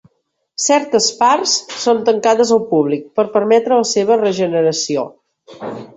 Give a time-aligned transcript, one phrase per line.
[0.67, 1.53] Certes parts
[1.83, 5.05] són tancades al públic per permetre la seva regeneració.